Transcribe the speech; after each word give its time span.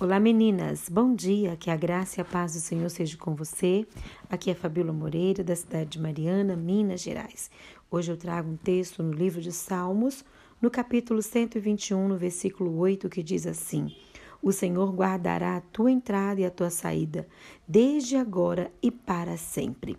Olá 0.00 0.20
meninas, 0.20 0.88
bom 0.88 1.12
dia, 1.12 1.56
que 1.56 1.72
a 1.72 1.76
graça 1.76 2.20
e 2.20 2.22
a 2.22 2.24
paz 2.24 2.52
do 2.54 2.60
Senhor 2.60 2.88
seja 2.88 3.16
com 3.16 3.34
você. 3.34 3.84
Aqui 4.30 4.48
é 4.48 4.54
Fabíola 4.54 4.92
Moreira, 4.92 5.42
da 5.42 5.56
cidade 5.56 5.90
de 5.90 6.00
Mariana, 6.00 6.54
Minas 6.54 7.00
Gerais. 7.00 7.50
Hoje 7.90 8.12
eu 8.12 8.16
trago 8.16 8.48
um 8.48 8.56
texto 8.56 9.02
no 9.02 9.10
livro 9.10 9.40
de 9.40 9.50
Salmos, 9.50 10.24
no 10.62 10.70
capítulo 10.70 11.20
121, 11.20 12.06
no 12.06 12.16
versículo 12.16 12.78
8, 12.78 13.08
que 13.08 13.24
diz 13.24 13.44
assim: 13.44 13.92
O 14.40 14.52
Senhor 14.52 14.94
guardará 14.94 15.56
a 15.56 15.60
tua 15.62 15.90
entrada 15.90 16.40
e 16.40 16.44
a 16.44 16.50
tua 16.50 16.70
saída, 16.70 17.26
desde 17.66 18.14
agora 18.14 18.70
e 18.80 18.92
para 18.92 19.36
sempre. 19.36 19.98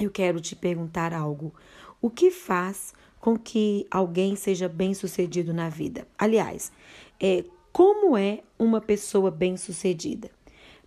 Eu 0.00 0.10
quero 0.10 0.40
te 0.40 0.56
perguntar 0.56 1.14
algo. 1.14 1.54
O 2.02 2.10
que 2.10 2.32
faz 2.32 2.92
com 3.20 3.38
que 3.38 3.86
alguém 3.88 4.34
seja 4.34 4.68
bem-sucedido 4.68 5.54
na 5.54 5.68
vida? 5.68 6.08
Aliás, 6.18 6.72
é 7.20 7.44
como 7.76 8.16
é 8.16 8.40
uma 8.58 8.80
pessoa 8.80 9.30
bem-sucedida? 9.30 10.30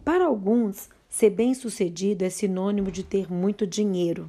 Para 0.03 0.25
alguns, 0.25 0.89
ser 1.07 1.29
bem-sucedido 1.29 2.25
é 2.25 2.31
sinônimo 2.31 2.89
de 2.89 3.03
ter 3.03 3.31
muito 3.31 3.67
dinheiro, 3.67 4.27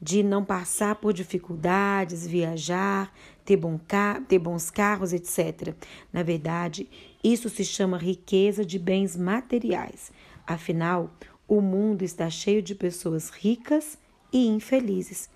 de 0.00 0.22
não 0.22 0.42
passar 0.42 0.94
por 0.94 1.12
dificuldades, 1.12 2.26
viajar, 2.26 3.14
ter, 3.44 3.58
bom 3.58 3.78
ter 4.26 4.38
bons 4.38 4.70
carros, 4.70 5.12
etc. 5.12 5.74
Na 6.10 6.22
verdade, 6.22 6.88
isso 7.22 7.50
se 7.50 7.66
chama 7.66 7.98
riqueza 7.98 8.64
de 8.64 8.78
bens 8.78 9.14
materiais. 9.14 10.10
Afinal, 10.46 11.14
o 11.46 11.60
mundo 11.60 12.00
está 12.00 12.30
cheio 12.30 12.62
de 12.62 12.74
pessoas 12.74 13.28
ricas 13.28 13.98
e 14.32 14.46
infelizes. 14.46 15.28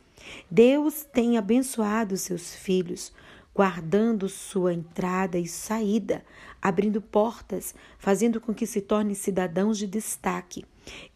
Deus 0.50 1.04
tem 1.12 1.36
abençoado 1.36 2.16
seus 2.16 2.54
filhos, 2.54 3.12
guardando 3.54 4.28
sua 4.28 4.74
entrada 4.74 5.38
e 5.38 5.46
saída, 5.46 6.24
abrindo 6.60 7.00
portas, 7.00 7.74
fazendo 7.98 8.40
com 8.40 8.52
que 8.52 8.66
se 8.66 8.80
tornem 8.80 9.14
cidadãos 9.14 9.78
de 9.78 9.86
destaque. 9.86 10.64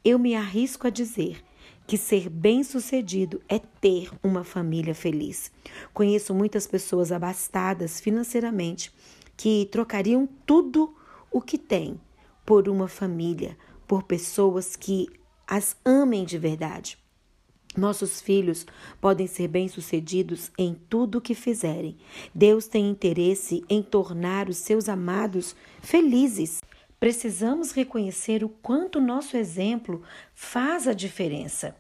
Eu 0.04 0.18
me 0.18 0.34
arrisco 0.36 0.86
a 0.86 0.90
dizer 0.90 1.42
que 1.86 1.96
ser 1.96 2.28
bem-sucedido 2.28 3.42
é 3.48 3.58
ter 3.58 4.10
uma 4.22 4.44
família 4.44 4.94
feliz. 4.94 5.50
Conheço 5.92 6.34
muitas 6.34 6.66
pessoas 6.66 7.10
abastadas 7.10 7.98
financeiramente 7.98 8.92
que 9.36 9.68
trocariam 9.72 10.28
tudo 10.46 10.94
o 11.30 11.40
que 11.40 11.58
têm 11.58 11.98
por 12.44 12.68
uma 12.68 12.88
família, 12.88 13.56
por 13.86 14.02
pessoas 14.02 14.76
que 14.76 15.08
as 15.46 15.76
amem 15.84 16.24
de 16.24 16.38
verdade. 16.38 16.98
Nossos 17.78 18.20
filhos 18.20 18.66
podem 19.00 19.28
ser 19.28 19.46
bem-sucedidos 19.46 20.50
em 20.58 20.74
tudo 20.74 21.18
o 21.18 21.20
que 21.20 21.34
fizerem. 21.34 21.96
Deus 22.34 22.66
tem 22.66 22.90
interesse 22.90 23.64
em 23.68 23.82
tornar 23.82 24.48
os 24.48 24.56
seus 24.56 24.88
amados 24.88 25.54
felizes. 25.80 26.60
Precisamos 26.98 27.70
reconhecer 27.70 28.42
o 28.42 28.48
quanto 28.48 29.00
nosso 29.00 29.36
exemplo 29.36 30.02
faz 30.34 30.88
a 30.88 30.92
diferença. 30.92 31.76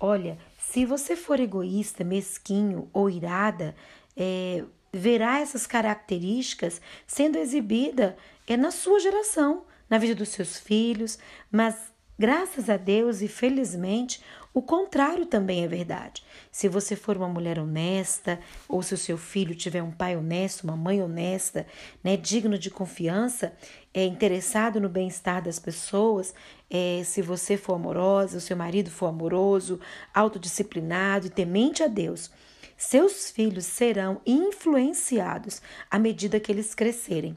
Olha, 0.00 0.38
se 0.58 0.86
você 0.86 1.14
for 1.14 1.38
egoísta, 1.38 2.02
mesquinho 2.02 2.88
ou 2.90 3.10
irada, 3.10 3.76
é, 4.16 4.64
verá 4.90 5.40
essas 5.40 5.66
características 5.66 6.80
sendo 7.06 7.36
exibida 7.36 8.16
é 8.46 8.56
na 8.56 8.70
sua 8.70 8.98
geração, 8.98 9.64
na 9.88 9.98
vida 9.98 10.14
dos 10.14 10.30
seus 10.30 10.58
filhos, 10.58 11.18
mas 11.50 11.92
Graças 12.18 12.70
a 12.70 12.76
Deus 12.76 13.20
e 13.20 13.26
felizmente, 13.26 14.22
o 14.54 14.60
contrário 14.60 15.24
também 15.24 15.64
é 15.64 15.68
verdade. 15.68 16.22
Se 16.50 16.68
você 16.68 16.94
for 16.94 17.16
uma 17.16 17.28
mulher 17.28 17.58
honesta, 17.58 18.38
ou 18.68 18.82
se 18.82 18.92
o 18.92 18.98
seu 18.98 19.16
filho 19.16 19.54
tiver 19.54 19.82
um 19.82 19.90
pai 19.90 20.14
honesto, 20.14 20.64
uma 20.64 20.76
mãe 20.76 21.02
honesta, 21.02 21.66
né, 22.04 22.18
digno 22.18 22.58
de 22.58 22.70
confiança, 22.70 23.54
é 23.94 24.04
interessado 24.04 24.78
no 24.78 24.90
bem-estar 24.90 25.42
das 25.42 25.58
pessoas, 25.58 26.34
é, 26.68 27.02
se 27.04 27.22
você 27.22 27.56
for 27.56 27.74
amorosa, 27.74 28.36
o 28.36 28.40
seu 28.40 28.56
marido 28.56 28.90
for 28.90 29.06
amoroso, 29.06 29.80
autodisciplinado 30.12 31.26
e 31.26 31.30
temente 31.30 31.82
a 31.82 31.86
Deus, 31.86 32.30
seus 32.76 33.30
filhos 33.30 33.64
serão 33.64 34.20
influenciados 34.26 35.62
à 35.90 35.98
medida 35.98 36.40
que 36.40 36.50
eles 36.52 36.74
crescerem. 36.74 37.36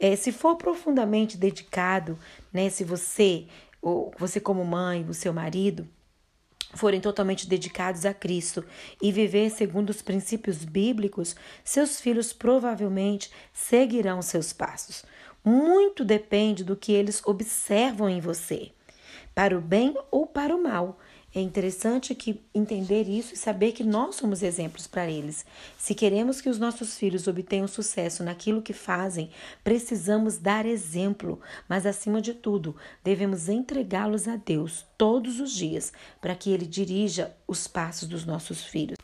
É, 0.00 0.16
se 0.16 0.32
for 0.32 0.56
profundamente 0.56 1.36
dedicado, 1.36 2.18
né, 2.52 2.70
se 2.70 2.82
você 2.82 3.46
ou 3.80 4.12
você 4.18 4.40
como 4.40 4.64
mãe, 4.64 5.06
o 5.08 5.14
seu 5.14 5.32
marido, 5.32 5.86
forem 6.74 7.00
totalmente 7.00 7.48
dedicados 7.48 8.04
a 8.04 8.12
Cristo 8.12 8.64
e 9.00 9.12
viver 9.12 9.50
segundo 9.50 9.90
os 9.90 10.02
princípios 10.02 10.64
bíblicos, 10.64 11.36
seus 11.64 12.00
filhos 12.00 12.32
provavelmente 12.32 13.30
seguirão 13.52 14.20
seus 14.22 14.52
passos. 14.52 15.04
Muito 15.44 16.04
depende 16.04 16.64
do 16.64 16.76
que 16.76 16.92
eles 16.92 17.22
observam 17.24 18.08
em 18.08 18.20
você, 18.20 18.72
para 19.34 19.56
o 19.56 19.60
bem 19.60 19.94
ou 20.10 20.26
para 20.26 20.54
o 20.54 20.62
mal. 20.62 20.98
É 21.36 21.40
interessante 21.42 22.14
que 22.14 22.42
entender 22.54 23.06
isso 23.10 23.34
e 23.34 23.36
saber 23.36 23.72
que 23.72 23.84
nós 23.84 24.14
somos 24.14 24.42
exemplos 24.42 24.86
para 24.86 25.06
eles. 25.06 25.44
Se 25.76 25.94
queremos 25.94 26.40
que 26.40 26.48
os 26.48 26.58
nossos 26.58 26.96
filhos 26.96 27.26
obtenham 27.26 27.68
sucesso 27.68 28.24
naquilo 28.24 28.62
que 28.62 28.72
fazem, 28.72 29.28
precisamos 29.62 30.38
dar 30.38 30.64
exemplo, 30.64 31.38
mas 31.68 31.84
acima 31.84 32.22
de 32.22 32.32
tudo, 32.32 32.74
devemos 33.04 33.50
entregá-los 33.50 34.26
a 34.26 34.36
Deus 34.36 34.86
todos 34.96 35.38
os 35.38 35.52
dias 35.52 35.92
para 36.22 36.34
que 36.34 36.50
ele 36.50 36.64
dirija 36.64 37.36
os 37.46 37.66
passos 37.66 38.08
dos 38.08 38.24
nossos 38.24 38.64
filhos. 38.64 38.96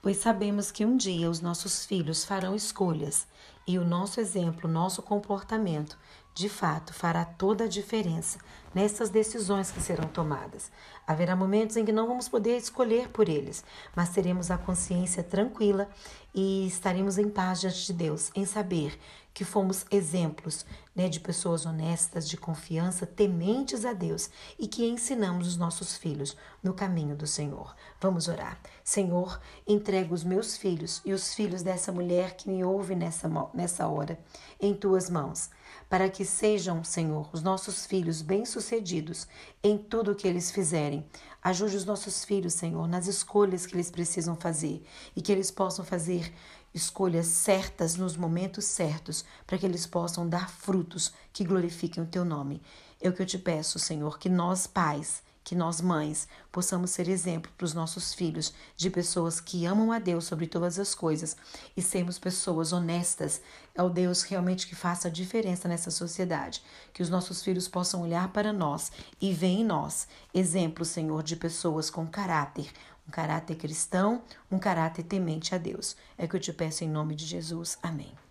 Pois 0.00 0.18
sabemos 0.18 0.70
que 0.70 0.84
um 0.84 0.96
dia 0.96 1.28
os 1.28 1.40
nossos 1.40 1.84
filhos 1.84 2.24
farão 2.24 2.54
escolhas 2.54 3.26
e 3.66 3.78
o 3.78 3.84
nosso 3.84 4.20
exemplo, 4.20 4.70
nosso 4.70 5.02
comportamento, 5.02 5.98
de 6.34 6.48
fato, 6.48 6.94
fará 6.94 7.24
toda 7.24 7.64
a 7.64 7.68
diferença 7.68 8.38
nessas 8.74 9.10
decisões 9.10 9.70
que 9.70 9.80
serão 9.80 10.08
tomadas. 10.08 10.70
Haverá 11.06 11.34
momentos 11.34 11.76
em 11.76 11.84
que 11.84 11.92
não 11.92 12.06
vamos 12.06 12.28
poder 12.28 12.56
escolher 12.56 13.08
por 13.08 13.28
eles, 13.28 13.64
mas 13.96 14.10
teremos 14.10 14.50
a 14.50 14.56
consciência 14.56 15.22
tranquila 15.22 15.88
e 16.34 16.66
estaremos 16.66 17.18
em 17.18 17.28
paz 17.28 17.60
diante 17.60 17.86
de 17.86 17.92
Deus, 17.92 18.30
em 18.34 18.44
saber 18.44 18.98
que 19.32 19.44
fomos 19.44 19.86
exemplos 19.90 20.66
né, 20.94 21.08
de 21.08 21.20
pessoas 21.20 21.64
honestas, 21.64 22.28
de 22.28 22.36
confiança, 22.36 23.06
tementes 23.06 23.84
a 23.84 23.92
Deus 23.92 24.28
e 24.58 24.66
que 24.66 24.86
ensinamos 24.86 25.46
os 25.46 25.56
nossos 25.56 25.96
filhos 25.96 26.36
no 26.62 26.74
caminho 26.74 27.16
do 27.16 27.26
Senhor. 27.26 27.74
Vamos 28.00 28.28
orar. 28.28 28.60
Senhor, 28.82 29.40
entrego 29.66 30.14
os 30.14 30.24
meus 30.24 30.56
filhos 30.56 31.00
e 31.04 31.12
os 31.12 31.32
filhos 31.32 31.62
dessa 31.62 31.92
mulher 31.92 32.36
que 32.36 32.50
me 32.50 32.64
ouve 32.64 32.94
nessa, 32.94 33.30
nessa 33.54 33.86
hora 33.86 34.18
em 34.60 34.74
tuas 34.74 35.08
mãos, 35.08 35.48
para 35.88 36.08
que 36.08 36.24
sejam, 36.24 36.82
Senhor, 36.82 37.28
os 37.32 37.42
nossos 37.42 37.86
filhos 37.86 38.20
bem-sucedidos 38.20 39.26
em 39.62 39.76
tudo 39.76 40.12
o 40.12 40.14
que 40.14 40.26
eles 40.26 40.50
fizerem. 40.50 41.06
Ajude 41.42 41.76
os 41.76 41.84
nossos 41.84 42.24
filhos, 42.24 42.54
Senhor, 42.54 42.86
nas 42.86 43.06
escolhas 43.06 43.66
que 43.66 43.74
eles 43.74 43.90
precisam 43.90 44.36
fazer 44.36 44.82
e 45.14 45.22
que 45.22 45.32
eles 45.32 45.50
possam 45.50 45.84
fazer 45.84 46.32
escolhas 46.72 47.26
certas 47.26 47.96
nos 47.96 48.16
momentos 48.16 48.64
certos, 48.64 49.24
para 49.46 49.58
que 49.58 49.66
eles 49.66 49.86
possam 49.86 50.28
dar 50.28 50.48
frutos 50.48 51.12
que 51.32 51.44
glorifiquem 51.44 52.02
o 52.02 52.06
teu 52.06 52.24
nome. 52.24 52.62
É 53.00 53.08
o 53.08 53.12
que 53.12 53.22
eu 53.22 53.26
te 53.26 53.38
peço, 53.38 53.78
Senhor, 53.78 54.18
que 54.18 54.28
nós, 54.28 54.66
pais, 54.66 55.22
que 55.42 55.54
nós, 55.54 55.80
mães, 55.80 56.28
possamos 56.52 56.90
ser 56.90 57.08
exemplo 57.08 57.50
para 57.56 57.64
os 57.64 57.74
nossos 57.74 58.14
filhos 58.14 58.52
de 58.76 58.90
pessoas 58.90 59.40
que 59.40 59.64
amam 59.66 59.90
a 59.90 59.98
Deus 59.98 60.24
sobre 60.24 60.46
todas 60.46 60.78
as 60.78 60.94
coisas 60.94 61.36
e 61.76 61.82
sermos 61.82 62.18
pessoas 62.18 62.72
honestas. 62.72 63.40
É 63.74 63.82
o 63.82 63.88
Deus 63.88 64.22
realmente 64.22 64.66
que 64.66 64.74
faça 64.74 65.08
a 65.08 65.10
diferença 65.10 65.66
nessa 65.66 65.90
sociedade. 65.90 66.62
Que 66.92 67.02
os 67.02 67.08
nossos 67.08 67.42
filhos 67.42 67.66
possam 67.68 68.02
olhar 68.02 68.28
para 68.32 68.52
nós 68.52 68.92
e 69.20 69.32
ver 69.32 69.48
em 69.48 69.64
nós 69.64 70.06
exemplos, 70.32 70.88
Senhor, 70.88 71.22
de 71.22 71.36
pessoas 71.36 71.90
com 71.90 72.06
caráter, 72.06 72.70
um 73.08 73.10
caráter 73.10 73.56
cristão, 73.56 74.22
um 74.50 74.58
caráter 74.58 75.02
temente 75.02 75.54
a 75.54 75.58
Deus. 75.58 75.96
É 76.16 76.28
que 76.28 76.36
eu 76.36 76.40
te 76.40 76.52
peço 76.52 76.84
em 76.84 76.88
nome 76.88 77.14
de 77.14 77.26
Jesus. 77.26 77.78
Amém. 77.82 78.29